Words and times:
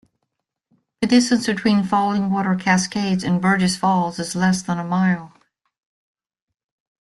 The 1.01 1.05
distance 1.07 1.45
between 1.45 1.83
Falling 1.83 2.31
Water 2.31 2.55
Cascades 2.55 3.23
and 3.23 3.39
Burgess 3.39 3.77
Falls 3.77 4.17
is 4.17 4.35
less 4.35 4.63
than 4.63 4.79
a 4.79 4.83
mile. 4.83 5.31